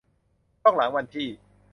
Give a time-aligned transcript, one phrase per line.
[0.63, 1.27] ต้องหลังวันที่